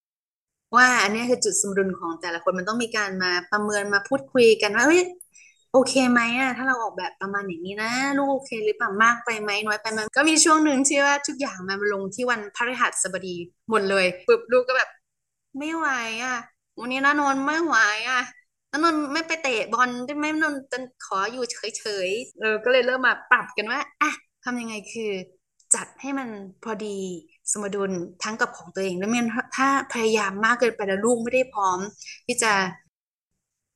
[0.76, 5.02] ว่าอันนี้คือจุดสมดุลของแต่ละคนมันต้องมีการมาประเมินมาพูดคุยกันว่าเฮ้ย
[5.72, 13.36] โอเคไหมอะถ้าเราออกแบบประมาณอย่างนี้นะ ลูกโอเคหรือเปล่ามากไปไหมน้อยไปไหมก็มีช่วงหนึ่งที่ว่าทุกอย่างมันลงที่วันพฤหัสบดี
[13.70, 14.90] หมดเลยปุ๊บลูกก็แบบ
[15.58, 15.88] ไม่ไหว
[16.24, 16.36] อะ
[16.78, 17.76] วันนี้นานนไม่ไหว
[18.10, 18.20] อะ
[18.70, 24.10] นานนไม่ไปเตะบอลได้ไหมนนจะขออยู่เฉยๆเออก็เลยเริ่มมาปรับกันว่าอะ
[24.44, 25.10] ทำยังไงคือ
[25.74, 26.28] จัดให้มัน
[26.62, 26.86] พอดี
[27.52, 27.90] สมดุล
[28.22, 31.80] ทั้งกับของตัวเองแล้วมันถ้าพยายามมากเกินไปแล้วลูกไม่ได้พร้อม
[32.26, 32.52] ที่จะ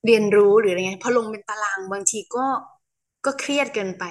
[0.04, 2.46] เรียนรู้หรืออะไรเงี้ยพอลงเป็นตารางบางทีก็
[3.24, 4.04] ก็เครียดเกินไป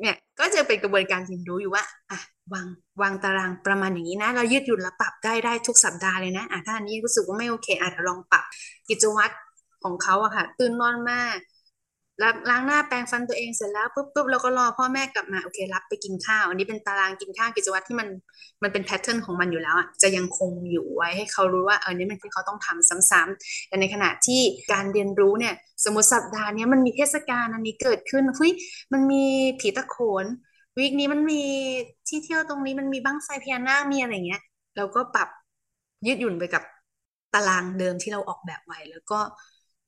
[0.00, 2.18] เนี่ยก็จะเป็นกระบวนการเรียนรู้อยู่ว่าอะ
[2.52, 2.66] วาง
[3.02, 8.44] วางตารางประมาณอย่างนี้นะเรายืดหยุ่นแล้วปรับได้ได้ทุกสัปดาห์เลยนะอะถ้าอันนี้รู้สึกว่าไม่โอเคอาจจะลองปรับ
[8.88, 9.34] กิจวัตร
[9.84, 11.36] ของเขาอะค่ะตื่นนอนมาก
[12.22, 18.08] ล้างหน้าแปรงฟันตัวเองเสร็จแล้วปุ๊บปุ๊บเราก็รอพ่อแม่กลับมาโอเค รับไปกินข้าว อันนี้เป็นตารางกินข้าวกิจวัตรที่มัน
[18.62, 24.40] มันเป็นแพทเทิร์นของมันอยู่แล้วอะจะยังคงอยู่ไว้ให้เขารู้ว่าเออนี้มันที่เขาต้องทำซ้ำๆแต่ในขณะที่
[24.72, 28.52] การเรียนรู้เนี่ย สมมติสัปดาห์นี้มันมีเทศกาลอันนี้เกิดขึ้นเฮ้ย
[28.92, 29.24] มันมี
[29.60, 30.26] ผีตะโขน
[30.78, 31.42] วีคนี้มันมี
[32.08, 34.42] ที่เที่ยวตรงนี้มันมีบั้งไฟพญานาคมีอะไรเงี้ย
[34.76, 35.28] เราก็ปรับ
[36.06, 36.62] ยืดหยุ่นไปกับ
[37.34, 39.18] ตารางเดิมที่เราออกแบบไว้แล้วก็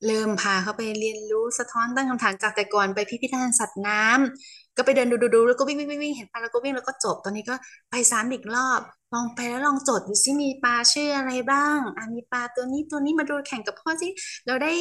[0.05, 7.55] เริ่มพาเขาไปเรียนรู้สะท้อนตั้งคำถามจากแต่ก่อนไปพิพิธภัณฑ์สัตว์น้ำก็ไปเดินดูดูแล้วก็วิ่งวิ่งวิ่งเห็นปลาแล้วก็วิ่งแล้วก็จบ ตอนนี้ก็
[7.91, 8.81] ไปซ้ำอีกรอบ
[9.13, 14.07] ลองไปแล้วลองจดดูซิมีปลาชื่ออะไรบ้างอะมีปลาตัวนี้ตัวนี้มาดูแข่งกับพ่อสิ
[14.47, 14.71] เราได้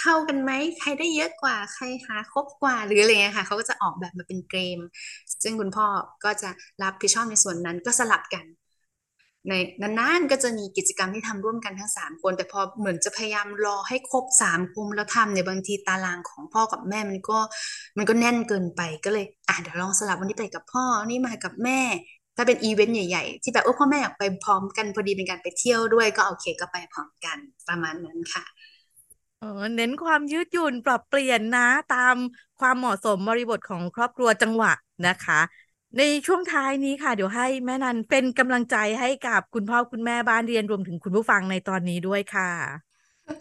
[0.00, 4.78] เข้ากันไหมใครได้เยอะกว่าใครหาครบกว่าหรืออะไรเงี้ยค่ะเขาก็จะออกแบบมาเป็นเกม
[5.42, 5.86] ซึ่งคุณพ่อ
[6.24, 6.50] ก็จะ
[6.82, 8.44] รับผิดชอบในส่วนนั้นก็สลับกัน
[9.48, 17.38] ในนานๆก็จะมีกิจกรรมที่ทำร่วมกันทั้งสามคน แต่พอเหมือนจะพยายามรอให้ครบสามคุมแล้วทำในบางทีตารางของพ่อกับแม่มันก็
[17.98, 21.80] มันก็แน่นเกินไปก็เลยอะเดี๋ยวลองสลับวันนี้ไปกับพ่อนี่มากับแม่
[22.36, 28.44] ถ้าเป็นอีเวนต์ใหญ่ๆ ที่แบบโอ้พ่อแม่อยากไปพร้อมกันพอดีเป็นการไปเที่ยวด้วยก็โอเคก็ไปพร้อมกันประมาณนั้นค่ะ
[29.38, 32.16] เออเน้นความยืดหยุ่นปรับเปลี่ยนนะตาม
[32.60, 34.72] ความเหมาะสมบริบทของครอบครัวจังหวะ
[35.06, 35.40] นะคะ
[35.96, 42.50] ในช่วงท้ายนี้ค่ะ เดี๋ยวให้แม่นันเป็นกำลังใจให้กับคุณพ่อคุณแม่บ้านเรียนรวมถึงคุณผู้ฟังในตอนนี้ด้วยค่ะ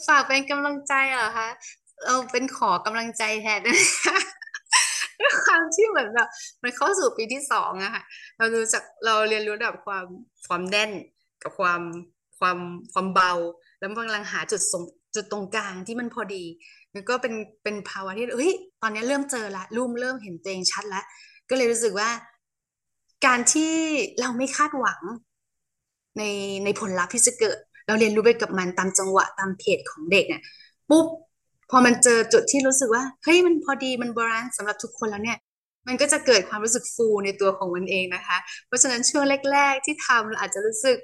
[0.07, 1.47] ฝากเป็นกำลังใจเหรอคะ
[2.05, 4.17] เราเป็นขอกำลังใจแทนนะคะ
[5.21, 6.29] คความที่เหมือนแบบ
[6.63, 8.03] มันเข้าสู่ปีที่สองอะค่ะ
[8.38, 10.05] เรารู้จักเราเรียนรู้แบบความ
[10.47, 10.91] ความแน่น
[11.43, 11.81] กับความ
[12.39, 12.57] ความ
[12.93, 13.33] ความเบา
[13.79, 14.83] แล้วกำลังหาจุดทรง
[15.15, 16.43] จุดตรงกลางที่มันพอดี
[16.93, 17.33] มันก็เป็น
[17.63, 21.03] เป็นภาวะที่เฮ้ยตอนนี้เริ่มเจอละเริ่มเริ่มเห็นตัวเองชัดแล้ว
[21.49, 22.10] ก็เลยรู้สึกว่า
[23.25, 23.73] การที่
[24.19, 25.01] เราไม่คาดหวัง
[26.17, 26.23] ใน
[26.63, 30.41] ในผลลัพธ์ที่จะเกิด เราเรียนรู้ไปกับมันตามจังหวะตาม pace ของเด็กเนี่ย
[30.89, 31.06] ปุ๊บ
[31.69, 35.38] พอมันเจอจุดที่รู้สึกว่าเฮ้ยมันพอดีมัน balance สำหรับทุกคนแล้วเนี่ย
[35.88, 40.97] มันก็จะเกิดความรู้สึกฟูในตัวของมันเองนะคะ เพราะฉะนั้นช่วงแรก ๆ ที่ทำเราอาจจะรู้สึก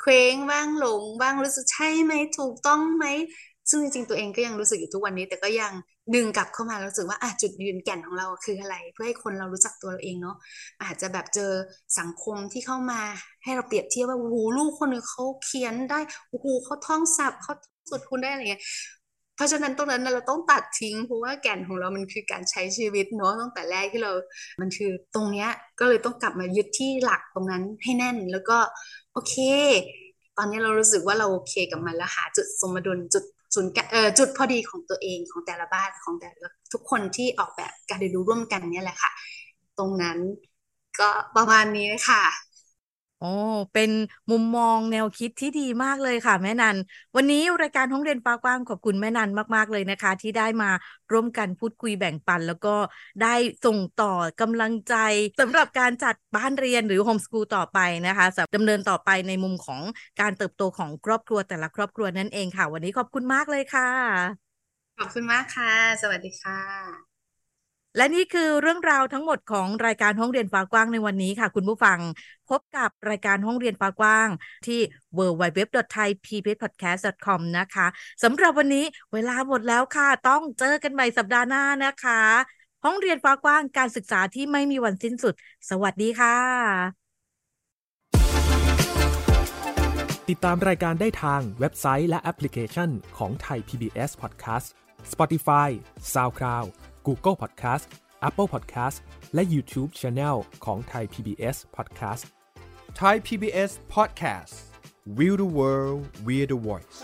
[0.00, 3.04] เคว้งบ้างหลงบ้างรู้สึกใช่ไหมถูกต้องไหม
[3.70, 5.72] ซึ่งจริงๆตัวเองก็ยังรู้สึกอยู่ทุกวันนี้ แต่ก็ยัง
[6.14, 10.36] ดึงกลับเข้ามารู้สึกว่าอะจุดยืนแก่นของเราคืออะไร เพื่อให้คนเรารู้จักตัวเราเองเนาะ
[10.82, 11.50] อาจจะแบบเจอ
[11.98, 13.00] สังคมที่เข้ามา
[13.44, 17.54] ให้เราเปรียบเทียบว่าโอ้โหลูกคนนึงเขาเขียนได้โอ้โหเขาท่องศัพท์เขา
[17.90, 18.62] สุดคุณได้อะไรเงี้ย
[19.36, 24.12] เพราะฉะนั้นตรงนั้นเราต้องตัดทิ้งเพราะว่าแก่นของเรามันคือการใช้ชีวิตเนาะตั้งแต่แรกที่เรา
[24.60, 25.48] มันคือตรงเนี้ย
[25.80, 28.58] ก็เลยต้องกลับมายึดที่หลักตรงนั้นให้แน่นแล้วก็
[29.12, 29.34] โอเค
[30.36, 33.24] ตอนนี้เรารู้สึกว่าเราโอเคกับมันแล้วหาจุดสมดุลจุด
[33.56, 39.10] ศูนย์เอ่อจุดพอดีของตัวเองของแต่ละบ้านของแต่ละทุกคนที่ออกแบบการเรียนรู้ร่วมกันเนี่ยแหละค่ะ
[39.78, 40.18] ตรงนั้น
[41.00, 42.22] ก็ประมาณนี้ค่ะ
[43.18, 43.26] โอ้
[43.72, 43.90] เป็น
[44.30, 46.76] มุมมองแนวคิดที่ดีมากเลยค่ะ แม่นัน
[47.16, 50.70] วันนี้รายการห้องเรียนฟ้ากว้างขอบคุณแม่นันมากๆเลยนะคะ ที่ได้มา
[51.12, 52.74] ร่วมกันพูดคุยแบ่งปัน แล้วก็
[53.22, 54.94] ได้ส่งต่อกำลังใจ
[55.40, 59.80] สำหรับการจัดบ้านเรียนหรือโฮมสกูลต่อไปนะคะสำหรับดำเนินต่อไปในมุมของ
[60.20, 64.46] การเติบโตของครอบครัวแต่ละครอบครัวนั่นเองค่ะ วันนี้ขอบคุณมากเลยค่ะ
[64.96, 67.15] ขอบคุณมากค่ะ สวัสดีค่ะ
[67.96, 71.98] และนี่คือเรื่องราวทั้งหมดของรายการห้องเรียนฟ้ากว้างในวันนี้ค่ะ คุณผู้ฟัง
[72.50, 74.28] พบกับรายการห้องเรียนฟ้ากว้าง
[74.66, 74.78] ที่
[75.18, 77.86] www.thaipbspodcast.com นะคะ
[78.22, 82.22] สำหรับวันนี้เวลาหมดแล้วค่ะ ต้องเจอกันใหม่สัปดาห์หน้านะคะ
[82.84, 85.34] ห้องเรียนฟ้ากว้างการศึกษาที่ไม่มีวันสิ้นสุด
[85.70, 86.36] สวัสดีค่ะ
[90.30, 94.66] ติดตามรายการได้ทางเว็บไซต์และแอปพลิเคชันของไทย PBS Podcast
[95.12, 95.68] Spotify
[96.12, 96.68] SoundCloud
[97.07, 97.83] Google Podcast
[98.27, 98.97] Apple Podcast
[99.33, 100.35] และ YouTube Channel
[100.65, 102.23] ของ Thai PBS Podcast
[102.99, 104.53] Thai PBS Podcast
[105.17, 106.97] We the World We the Voice